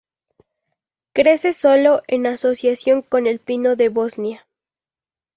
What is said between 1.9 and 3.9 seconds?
en asociación con el pino de